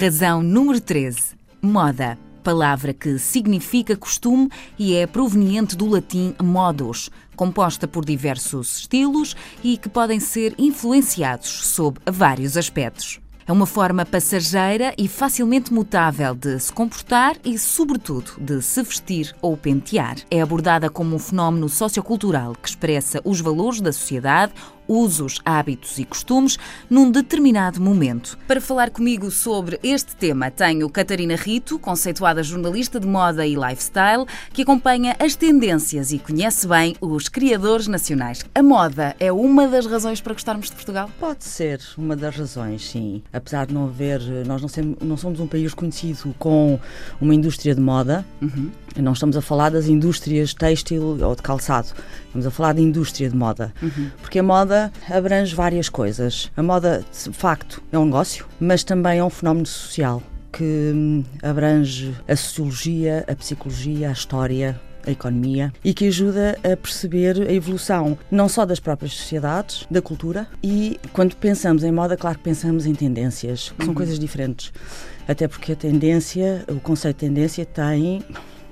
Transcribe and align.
Razão 0.00 0.44
número 0.44 0.80
13. 0.80 1.34
Moda. 1.60 2.16
Palavra 2.44 2.94
que 2.94 3.18
significa 3.18 3.96
costume 3.96 4.48
e 4.78 4.94
é 4.94 5.08
proveniente 5.08 5.76
do 5.76 5.88
latim 5.88 6.36
modus, 6.40 7.10
composta 7.34 7.88
por 7.88 8.04
diversos 8.04 8.78
estilos 8.78 9.34
e 9.60 9.76
que 9.76 9.88
podem 9.88 10.20
ser 10.20 10.54
influenciados 10.56 11.66
sob 11.66 11.98
vários 12.06 12.56
aspectos. 12.56 13.18
É 13.44 13.50
uma 13.50 13.66
forma 13.66 14.06
passageira 14.06 14.94
e 14.96 15.08
facilmente 15.08 15.72
mutável 15.72 16.32
de 16.32 16.60
se 16.60 16.72
comportar 16.72 17.36
e, 17.44 17.58
sobretudo, 17.58 18.32
de 18.38 18.62
se 18.62 18.80
vestir 18.84 19.34
ou 19.42 19.56
pentear. 19.56 20.16
É 20.30 20.40
abordada 20.40 20.88
como 20.88 21.16
um 21.16 21.18
fenómeno 21.18 21.68
sociocultural 21.68 22.54
que 22.54 22.68
expressa 22.68 23.20
os 23.24 23.40
valores 23.40 23.80
da 23.80 23.92
sociedade 23.92 24.52
usos, 24.88 25.38
hábitos 25.44 25.98
e 25.98 26.04
costumes 26.04 26.58
num 26.88 27.10
determinado 27.10 27.80
momento. 27.80 28.38
Para 28.48 28.60
falar 28.60 28.90
comigo 28.90 29.30
sobre 29.30 29.78
este 29.82 30.16
tema, 30.16 30.50
tenho 30.50 30.88
Catarina 30.88 31.36
Rito, 31.36 31.78
conceituada 31.78 32.42
jornalista 32.42 32.98
de 32.98 33.06
moda 33.06 33.46
e 33.46 33.54
lifestyle, 33.54 34.26
que 34.52 34.62
acompanha 34.62 35.14
as 35.18 35.36
tendências 35.36 36.10
e 36.10 36.18
conhece 36.18 36.66
bem 36.66 36.96
os 37.00 37.28
criadores 37.28 37.86
nacionais. 37.86 38.44
A 38.54 38.62
moda 38.62 39.14
é 39.20 39.30
uma 39.30 39.68
das 39.68 39.84
razões 39.86 40.20
para 40.20 40.32
gostarmos 40.32 40.68
de 40.68 40.72
Portugal? 40.72 41.10
Pode 41.20 41.44
ser 41.44 41.80
uma 41.96 42.16
das 42.16 42.34
razões, 42.34 42.88
sim. 42.88 43.22
Apesar 43.32 43.66
de 43.66 43.74
não 43.74 43.84
haver, 43.84 44.20
nós 44.46 44.62
não, 44.62 44.68
sempre, 44.68 45.06
não 45.06 45.16
somos 45.16 45.38
um 45.40 45.46
país 45.46 45.74
conhecido 45.74 46.34
com 46.38 46.80
uma 47.20 47.34
indústria 47.34 47.74
de 47.74 47.80
moda, 47.80 48.24
uhum. 48.40 48.70
não 48.96 49.12
estamos 49.12 49.36
a 49.36 49.42
falar 49.42 49.70
das 49.70 49.86
indústrias 49.86 50.54
têxtil 50.54 51.18
ou 51.20 51.34
de 51.34 51.42
calçado, 51.42 51.88
estamos 52.26 52.46
a 52.46 52.50
falar 52.50 52.74
de 52.74 52.82
indústria 52.82 53.28
de 53.28 53.36
moda. 53.36 53.72
Uhum. 53.82 54.10
Porque 54.20 54.38
a 54.38 54.42
moda 54.42 54.77
moda 54.78 54.92
abrange 55.10 55.54
várias 55.54 55.88
coisas. 55.88 56.50
A 56.56 56.62
moda, 56.62 57.04
de 57.12 57.32
facto, 57.32 57.82
é 57.90 57.98
um 57.98 58.04
negócio, 58.04 58.46
mas 58.60 58.84
também 58.84 59.18
é 59.18 59.24
um 59.24 59.30
fenómeno 59.30 59.66
social 59.66 60.22
que 60.52 60.92
hum, 60.94 61.24
abrange 61.42 62.14
a 62.26 62.34
sociologia, 62.34 63.24
a 63.28 63.34
psicologia, 63.34 64.08
a 64.08 64.12
história, 64.12 64.80
a 65.06 65.10
economia 65.10 65.72
e 65.84 65.92
que 65.92 66.06
ajuda 66.06 66.58
a 66.64 66.76
perceber 66.76 67.48
a 67.48 67.52
evolução 67.52 68.18
não 68.30 68.48
só 68.48 68.64
das 68.64 68.80
próprias 68.80 69.12
sociedades, 69.14 69.86
da 69.90 70.00
cultura 70.00 70.46
e 70.62 70.98
quando 71.12 71.36
pensamos 71.36 71.84
em 71.84 71.92
moda, 71.92 72.16
claro 72.16 72.38
que 72.38 72.44
pensamos 72.44 72.86
em 72.86 72.94
tendências, 72.94 73.70
que 73.70 73.84
são 73.84 73.88
uhum. 73.88 73.94
coisas 73.94 74.18
diferentes. 74.18 74.72
Até 75.26 75.46
porque 75.46 75.72
a 75.72 75.76
tendência, 75.76 76.64
o 76.68 76.80
conceito 76.80 77.16
de 77.16 77.26
tendência 77.26 77.66
tem 77.66 78.22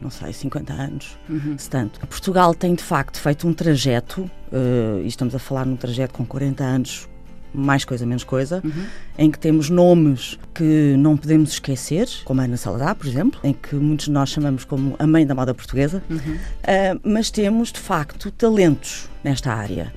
não 0.00 0.10
sei, 0.10 0.32
50 0.32 0.72
anos, 0.72 1.18
uhum. 1.28 1.56
se 1.58 1.68
tanto. 1.68 2.00
Portugal 2.06 2.54
tem 2.54 2.74
de 2.74 2.82
facto 2.82 3.20
feito 3.20 3.46
um 3.46 3.52
trajeto, 3.52 4.22
uh, 4.52 5.00
e 5.02 5.06
estamos 5.06 5.34
a 5.34 5.38
falar 5.38 5.64
num 5.66 5.76
trajeto 5.76 6.14
com 6.14 6.24
40 6.24 6.64
anos, 6.64 7.08
mais 7.52 7.84
coisa, 7.84 8.04
menos 8.04 8.24
coisa, 8.24 8.60
uhum. 8.64 8.86
em 9.16 9.30
que 9.30 9.38
temos 9.38 9.70
nomes 9.70 10.38
que 10.54 10.94
não 10.98 11.16
podemos 11.16 11.52
esquecer, 11.52 12.08
como 12.24 12.40
a 12.40 12.44
Ana 12.44 12.56
Salazar, 12.56 12.94
por 12.94 13.06
exemplo, 13.06 13.40
em 13.42 13.52
que 13.52 13.74
muitos 13.74 14.06
de 14.06 14.12
nós 14.12 14.28
chamamos 14.28 14.64
como 14.64 14.94
a 14.98 15.06
mãe 15.06 15.26
da 15.26 15.34
moda 15.34 15.54
portuguesa, 15.54 16.02
uhum. 16.08 16.16
uh, 16.16 17.00
mas 17.02 17.30
temos 17.30 17.72
de 17.72 17.80
facto 17.80 18.30
talentos 18.30 19.08
nesta 19.24 19.52
área. 19.52 19.92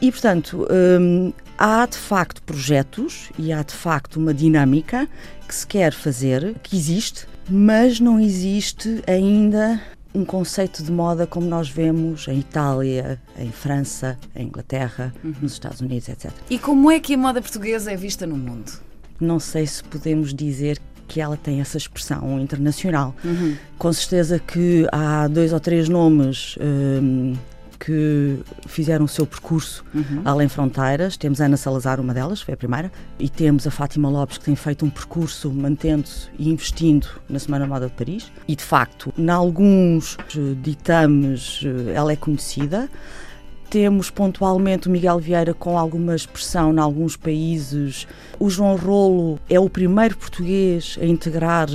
E, 0.00 0.10
portanto, 0.10 0.66
um, 1.00 1.32
há 1.56 1.86
de 1.86 1.96
facto 1.96 2.42
projetos 2.42 3.30
e 3.38 3.52
há 3.52 3.62
de 3.62 3.74
facto 3.74 4.16
uma 4.16 4.34
dinâmica 4.34 5.08
que 5.46 5.54
se 5.54 5.66
quer 5.66 5.92
fazer, 5.92 6.54
que 6.62 6.76
existe, 6.76 7.26
mas 7.48 8.00
não 8.00 8.20
existe 8.20 9.02
ainda 9.06 9.80
um 10.14 10.24
conceito 10.24 10.82
de 10.82 10.90
moda 10.90 11.26
como 11.26 11.46
nós 11.46 11.68
vemos 11.68 12.26
em 12.28 12.38
Itália, 12.38 13.20
em 13.38 13.50
França, 13.52 14.18
em 14.34 14.46
Inglaterra, 14.46 15.14
uhum. 15.22 15.34
nos 15.42 15.52
Estados 15.52 15.80
Unidos, 15.80 16.08
etc. 16.08 16.30
E 16.48 16.58
como 16.58 16.90
é 16.90 16.98
que 16.98 17.14
a 17.14 17.18
moda 17.18 17.40
portuguesa 17.40 17.92
é 17.92 17.96
vista 17.96 18.26
no 18.26 18.36
mundo? 18.36 18.72
Não 19.20 19.38
sei 19.38 19.66
se 19.66 19.84
podemos 19.84 20.34
dizer 20.34 20.78
que 21.06 21.20
ela 21.20 21.36
tem 21.36 21.60
essa 21.60 21.76
expressão 21.76 22.40
internacional. 22.40 23.14
Uhum. 23.24 23.56
Com 23.78 23.92
certeza 23.92 24.38
que 24.38 24.86
há 24.90 25.28
dois 25.28 25.52
ou 25.52 25.60
três 25.60 25.88
nomes 25.88 26.56
um, 26.60 27.34
que 27.78 28.38
fizeram 28.66 29.04
o 29.04 29.08
seu 29.08 29.26
percurso 29.26 29.84
uhum. 29.94 30.22
além 30.24 30.48
fronteiras. 30.48 31.16
Temos 31.16 31.40
a 31.40 31.46
Ana 31.46 31.56
Salazar, 31.56 32.00
uma 32.00 32.14
delas, 32.14 32.40
foi 32.40 32.54
a 32.54 32.56
primeira, 32.56 32.90
e 33.18 33.28
temos 33.28 33.66
a 33.66 33.70
Fátima 33.70 34.08
Lopes, 34.08 34.38
que 34.38 34.44
tem 34.44 34.56
feito 34.56 34.84
um 34.84 34.90
percurso 34.90 35.50
mantendo-se 35.50 36.28
e 36.38 36.48
investindo 36.50 37.06
na 37.28 37.38
Semana 37.38 37.66
Moda 37.66 37.86
de 37.86 37.92
Paris. 37.92 38.32
E, 38.48 38.56
de 38.56 38.64
facto, 38.64 39.12
em 39.16 39.28
alguns 39.28 40.16
ditames 40.62 41.60
ela 41.94 42.12
é 42.12 42.16
conhecida. 42.16 42.88
Temos 43.68 44.10
pontualmente 44.10 44.88
o 44.88 44.90
Miguel 44.90 45.18
Vieira 45.18 45.52
com 45.52 45.76
alguma 45.76 46.14
expressão 46.14 46.72
em 46.72 46.78
alguns 46.78 47.16
países. 47.16 48.06
O 48.38 48.48
João 48.48 48.76
Rolo 48.76 49.38
é 49.48 49.58
o 49.58 49.68
primeiro 49.68 50.16
português 50.16 50.98
a 51.00 51.04
integrar 51.04 51.68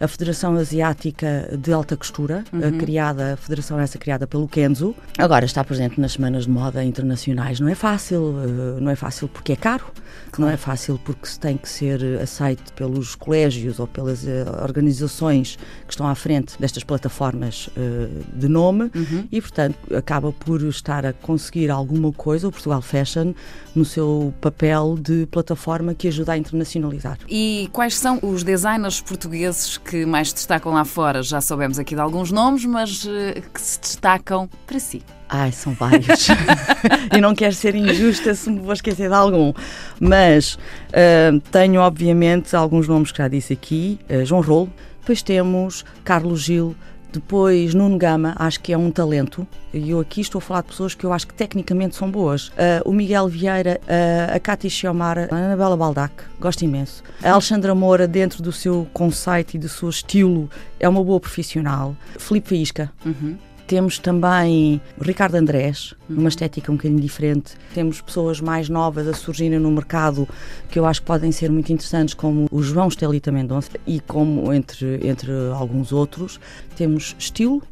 a 0.00 0.08
Federação 0.08 0.56
Asiática 0.56 1.50
de 1.58 1.72
Alta 1.72 1.94
Costura, 1.94 2.42
uhum. 2.50 2.68
a 2.68 2.72
criada, 2.72 3.34
a 3.34 3.36
federação 3.36 3.78
essa 3.78 3.98
criada 3.98 4.26
pelo 4.26 4.48
Kenzo. 4.48 4.94
Agora 5.18 5.44
está 5.44 5.62
presente 5.62 6.00
nas 6.00 6.12
semanas 6.12 6.44
de 6.44 6.50
moda 6.50 6.82
internacionais. 6.82 7.60
Não 7.60 7.68
é 7.68 7.74
fácil, 7.74 8.34
eh, 8.42 8.80
não 8.80 8.90
é 8.90 8.96
fácil 8.96 9.28
porque 9.28 9.52
é 9.52 9.56
caro, 9.56 9.84
claro. 10.30 10.38
não 10.38 10.48
é 10.48 10.56
fácil 10.56 10.98
porque 11.04 11.26
se 11.26 11.38
tem 11.38 11.56
que 11.56 11.68
ser 11.68 12.02
aceito 12.20 12.72
pelos 12.72 13.14
colégios 13.14 13.78
ou 13.78 13.86
pelas 13.86 14.26
eh, 14.26 14.44
organizações 14.62 15.58
que 15.86 15.92
estão 15.92 16.08
à 16.08 16.14
frente 16.14 16.58
destas 16.58 16.82
plataformas 16.82 17.68
eh, 17.76 18.08
de 18.34 18.48
nome 18.48 18.90
uhum. 18.94 19.28
e, 19.30 19.40
portanto, 19.40 19.76
acaba 19.94 20.32
por 20.32 20.62
estar 20.62 21.04
a 21.04 21.12
conseguir 21.30 21.70
alguma 21.70 22.12
coisa, 22.12 22.48
o 22.48 22.50
Portugal 22.50 22.82
Fashion, 22.82 23.32
no 23.72 23.84
seu 23.84 24.34
papel 24.40 24.96
de 25.00 25.26
plataforma 25.26 25.94
que 25.94 26.08
ajuda 26.08 26.32
a 26.32 26.36
internacionalizar. 26.36 27.18
E 27.28 27.68
quais 27.72 27.96
são 27.96 28.18
os 28.20 28.42
designers 28.42 29.00
portugueses 29.00 29.78
que 29.78 30.04
mais 30.04 30.32
destacam 30.32 30.72
lá 30.72 30.84
fora? 30.84 31.22
Já 31.22 31.40
soubemos 31.40 31.78
aqui 31.78 31.94
de 31.94 32.00
alguns 32.00 32.32
nomes, 32.32 32.64
mas 32.64 33.06
eh, 33.08 33.42
que 33.54 33.60
se 33.60 33.80
destacam 33.80 34.50
para 34.66 34.80
si. 34.80 35.02
Ai, 35.28 35.52
são 35.52 35.72
vários. 35.72 36.26
e 37.16 37.20
não 37.20 37.32
quero 37.32 37.54
ser 37.54 37.76
injusta 37.76 38.34
se 38.34 38.50
me 38.50 38.58
vou 38.58 38.72
esquecer 38.72 39.08
de 39.08 39.14
algum. 39.14 39.52
Mas 40.00 40.54
uh, 40.54 41.38
tenho, 41.52 41.80
obviamente, 41.80 42.56
alguns 42.56 42.88
nomes 42.88 43.12
que 43.12 43.18
já 43.18 43.28
disse 43.28 43.52
aqui. 43.52 44.00
Uh, 44.10 44.24
João 44.24 44.42
Rolo. 44.42 44.72
Depois 44.98 45.22
temos 45.22 45.84
Carlos 46.04 46.42
Gil, 46.42 46.74
depois, 47.12 47.74
Nuno 47.74 47.98
Gama, 47.98 48.34
acho 48.38 48.60
que 48.60 48.72
é 48.72 48.78
um 48.78 48.90
talento, 48.90 49.46
e 49.72 49.90
eu 49.90 50.00
aqui 50.00 50.20
estou 50.20 50.38
a 50.38 50.42
falar 50.42 50.60
de 50.62 50.68
pessoas 50.68 50.94
que 50.94 51.04
eu 51.04 51.12
acho 51.12 51.26
que 51.26 51.34
tecnicamente 51.34 51.96
são 51.96 52.10
boas. 52.10 52.48
Uh, 52.48 52.82
o 52.84 52.92
Miguel 52.92 53.28
Vieira, 53.28 53.80
uh, 53.82 54.36
a 54.36 54.40
Cátia 54.40 54.68
Xiomara, 54.68 55.28
a 55.30 55.36
Anabela 55.36 55.76
Baldac, 55.76 56.12
gosto 56.40 56.62
imenso. 56.64 57.02
A 57.22 57.30
Alexandra 57.30 57.74
Moura, 57.74 58.06
dentro 58.06 58.42
do 58.42 58.52
seu 58.52 58.86
conceito 58.92 59.54
e 59.54 59.58
do 59.58 59.68
seu 59.68 59.88
estilo, 59.88 60.50
é 60.78 60.88
uma 60.88 61.02
boa 61.02 61.20
profissional. 61.20 61.96
Felipe 62.18 62.48
Faísca, 62.48 62.92
uhum. 63.04 63.36
Temos 63.70 64.00
também 64.00 64.80
o 64.98 65.04
Ricardo 65.04 65.36
Andrés, 65.36 65.94
uma 66.08 66.28
estética 66.28 66.72
um 66.72 66.74
bocadinho 66.74 66.98
diferente. 66.98 67.52
Temos 67.72 68.00
pessoas 68.00 68.40
mais 68.40 68.68
novas 68.68 69.06
a 69.06 69.14
surgirem 69.14 69.60
no 69.60 69.70
mercado 69.70 70.28
que 70.68 70.76
eu 70.76 70.84
acho 70.84 71.00
que 71.00 71.06
podem 71.06 71.30
ser 71.30 71.52
muito 71.52 71.72
interessantes, 71.72 72.12
como 72.12 72.48
o 72.50 72.64
João 72.64 72.88
Estelita 72.88 73.30
Mendonça 73.30 73.70
e 73.86 74.00
como 74.00 74.52
entre, 74.52 75.08
entre 75.08 75.30
alguns 75.54 75.92
outros. 75.92 76.40
Temos 76.74 77.14
estilo, 77.16 77.62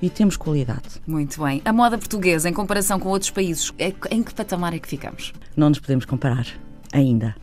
e 0.00 0.08
temos 0.08 0.36
qualidade. 0.36 1.02
Muito 1.04 1.42
bem. 1.42 1.60
A 1.64 1.72
moda 1.72 1.98
portuguesa, 1.98 2.48
em 2.48 2.52
comparação 2.52 3.00
com 3.00 3.08
outros 3.08 3.32
países, 3.32 3.72
é, 3.80 3.92
em 4.12 4.22
que 4.22 4.32
patamar 4.32 4.72
é 4.72 4.78
que 4.78 4.86
ficamos? 4.86 5.32
Não 5.56 5.70
nos 5.70 5.80
podemos 5.80 6.04
comparar 6.04 6.46
ainda. 6.92 7.34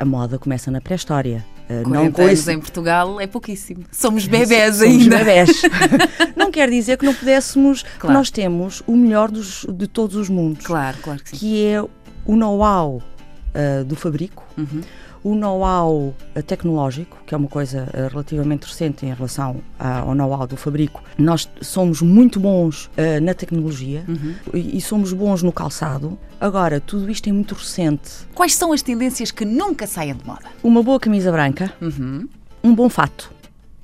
A 0.00 0.06
moda 0.06 0.38
começa 0.38 0.70
na 0.70 0.80
pré-história. 0.80 1.44
Uh, 1.68 1.88
não 1.88 2.10
com 2.10 2.28
em 2.28 2.58
Portugal 2.58 3.20
é 3.20 3.26
pouquíssimo. 3.26 3.84
Somos 3.92 4.26
bebés 4.26 4.76
Somos 4.76 5.02
ainda. 5.02 5.18
bebés. 5.18 5.62
não 6.34 6.50
quer 6.50 6.70
dizer 6.70 6.96
que 6.96 7.04
não 7.04 7.14
pudéssemos. 7.14 7.84
Claro. 7.98 8.16
nós 8.16 8.30
temos 8.30 8.82
o 8.86 8.96
melhor 8.96 9.30
dos, 9.30 9.66
de 9.68 9.86
todos 9.86 10.16
os 10.16 10.28
mundos. 10.28 10.64
Claro, 10.64 10.96
claro 11.02 11.22
que 11.22 11.30
sim. 11.30 11.36
Que 11.36 11.66
é 11.66 11.82
o 11.82 12.36
know-how 12.36 13.02
uh, 13.02 13.84
do 13.84 13.94
fabrico. 13.94 14.44
Uhum 14.56 14.80
o 15.22 15.34
know-how 15.34 16.14
eh, 16.34 16.42
tecnológico, 16.42 17.18
que 17.26 17.34
é 17.34 17.38
uma 17.38 17.48
coisa 17.48 17.88
uh, 17.92 18.08
relativamente 18.08 18.66
recente 18.66 19.04
em 19.04 19.12
relação 19.12 19.60
ao 19.78 20.14
know-how 20.14 20.46
do 20.46 20.56
fabrico. 20.56 21.02
Nós 21.16 21.48
somos 21.60 22.00
muito 22.00 22.38
bons 22.38 22.86
uh, 22.86 23.20
na 23.22 23.34
tecnologia 23.34 24.04
uhum. 24.08 24.34
e, 24.54 24.76
e, 24.76 24.80
somos 24.80 25.12
bons 25.12 25.42
no 25.42 25.52
calçado. 25.52 26.18
Agora, 26.40 26.80
tudo 26.80 27.10
isto 27.10 27.28
é 27.28 27.32
muito 27.32 27.54
recente. 27.54 28.10
Quais 28.34 28.54
são 28.54 28.72
as 28.72 28.82
tendências 28.82 29.30
que 29.30 29.44
nunca 29.44 29.86
saem 29.86 30.14
de 30.14 30.26
moda? 30.26 30.46
Uma 30.62 30.82
boa 30.82 31.00
camisa 31.00 31.32
branca, 31.32 31.72
uhum. 31.80 32.28
um 32.62 32.74
bom 32.74 32.88
fato, 32.88 33.32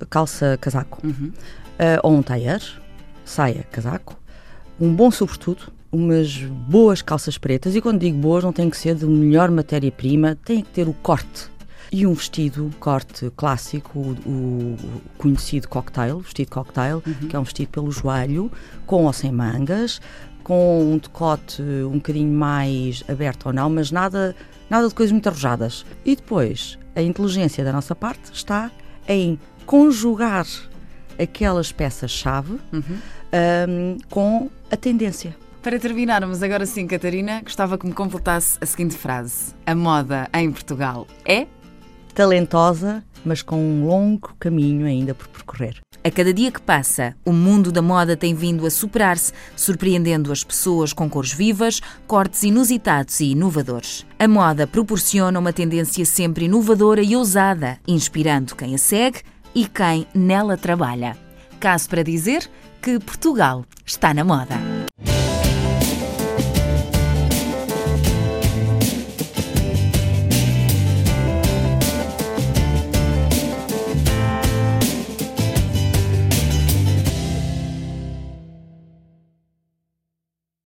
calça 0.08 0.56
casaco, 0.60 1.04
uhum. 1.04 1.32
uh, 1.32 2.00
ou 2.02 2.14
um 2.14 2.22
tailleur, 2.22 2.60
saia 3.24 3.64
casaco, 3.70 4.16
um 4.80 4.94
bom 4.94 5.10
sobretudo, 5.10 5.72
umas 5.94 6.36
boas 6.42 7.00
calças 7.00 7.38
pretas, 7.38 7.76
e 7.76 7.80
quando 7.80 8.00
digo 8.00 8.18
boas, 8.18 8.42
não 8.42 8.52
tem 8.52 8.68
que 8.68 8.76
ser 8.76 8.94
de 8.94 9.06
melhor 9.06 9.50
matéria-prima, 9.50 10.36
tem 10.44 10.60
que 10.62 10.70
ter 10.70 10.88
o 10.88 10.92
corte. 10.92 11.48
E 11.92 12.04
um 12.06 12.12
vestido, 12.12 12.70
corte 12.80 13.30
clássico, 13.36 14.00
o, 14.00 14.16
o 14.26 14.76
conhecido 15.16 15.68
cocktail, 15.68 16.18
vestido 16.18 16.50
cocktail, 16.50 17.02
uhum. 17.06 17.28
que 17.28 17.36
é 17.36 17.38
um 17.38 17.44
vestido 17.44 17.68
pelo 17.68 17.90
joelho, 17.92 18.50
com 18.84 19.04
ou 19.04 19.12
sem 19.12 19.30
mangas, 19.30 20.00
com 20.42 20.82
um 20.82 20.98
decote 20.98 21.62
um 21.62 21.92
bocadinho 21.92 22.32
mais 22.32 23.04
aberto 23.08 23.46
ou 23.46 23.52
não, 23.52 23.70
mas 23.70 23.92
nada, 23.92 24.34
nada 24.68 24.88
de 24.88 24.94
coisas 24.94 25.12
muito 25.12 25.28
arrojadas. 25.28 25.86
E 26.04 26.16
depois, 26.16 26.76
a 26.96 27.02
inteligência 27.02 27.64
da 27.64 27.72
nossa 27.72 27.94
parte 27.94 28.32
está 28.32 28.70
em 29.06 29.38
conjugar 29.64 30.46
aquelas 31.18 31.70
peças-chave 31.70 32.58
uhum. 32.72 32.98
um, 33.68 33.98
com 34.10 34.50
a 34.70 34.76
tendência. 34.76 35.36
Para 35.64 35.78
terminarmos 35.78 36.42
agora 36.42 36.66
sim, 36.66 36.86
Catarina, 36.86 37.40
gostava 37.40 37.78
que 37.78 37.86
me 37.86 37.94
completasse 37.94 38.58
a 38.60 38.66
seguinte 38.66 38.98
frase: 38.98 39.54
A 39.64 39.74
moda 39.74 40.28
em 40.34 40.52
Portugal 40.52 41.06
é 41.24 41.46
talentosa, 42.14 43.02
mas 43.24 43.40
com 43.40 43.56
um 43.56 43.86
longo 43.86 44.34
caminho 44.38 44.86
ainda 44.86 45.14
por 45.14 45.26
percorrer. 45.26 45.80
A 46.04 46.10
cada 46.10 46.34
dia 46.34 46.52
que 46.52 46.60
passa, 46.60 47.16
o 47.24 47.32
mundo 47.32 47.72
da 47.72 47.80
moda 47.80 48.14
tem 48.14 48.34
vindo 48.34 48.66
a 48.66 48.70
superar-se, 48.70 49.32
surpreendendo 49.56 50.30
as 50.30 50.44
pessoas 50.44 50.92
com 50.92 51.08
cores 51.08 51.32
vivas, 51.32 51.80
cortes 52.06 52.42
inusitados 52.42 53.18
e 53.20 53.30
inovadores. 53.30 54.04
A 54.18 54.28
moda 54.28 54.66
proporciona 54.66 55.38
uma 55.38 55.50
tendência 55.50 56.04
sempre 56.04 56.44
inovadora 56.44 57.00
e 57.00 57.16
ousada, 57.16 57.78
inspirando 57.88 58.54
quem 58.54 58.74
a 58.74 58.78
segue 58.78 59.22
e 59.54 59.66
quem 59.66 60.06
nela 60.14 60.58
trabalha. 60.58 61.16
Caso 61.58 61.88
para 61.88 62.02
dizer 62.02 62.50
que 62.82 62.98
Portugal 62.98 63.64
está 63.86 64.12
na 64.12 64.24
moda. 64.24 64.83